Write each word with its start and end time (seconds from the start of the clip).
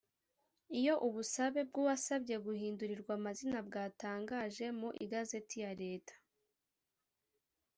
Iyo 0.79 0.93
ubusabe 1.07 1.61
bw’uwasabye 1.69 2.35
guhindurirwa 2.45 3.11
amazina 3.19 3.59
bwatangaje 3.67 4.65
mu 4.79 4.89
igazeti 5.05 5.55
ya 5.63 5.71
Leta 5.81 6.15